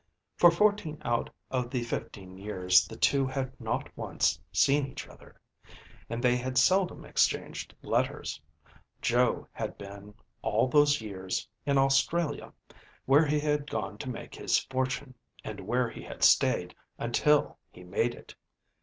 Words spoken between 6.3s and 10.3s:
bad seldom exchanged letters. Joe had been